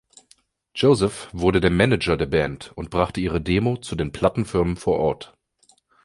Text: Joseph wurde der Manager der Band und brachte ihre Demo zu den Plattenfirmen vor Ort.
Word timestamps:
Joseph 0.73 1.29
wurde 1.31 1.61
der 1.61 1.69
Manager 1.69 2.17
der 2.17 2.25
Band 2.25 2.71
und 2.75 2.89
brachte 2.89 3.21
ihre 3.21 3.39
Demo 3.39 3.77
zu 3.77 3.95
den 3.95 4.11
Plattenfirmen 4.11 4.75
vor 4.75 4.97
Ort. 4.97 5.37